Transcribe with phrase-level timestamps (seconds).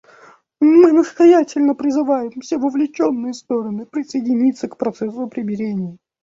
[0.59, 5.99] Мы настоятельно призываем все вовлеченные стороны присоединиться к процессу примирения.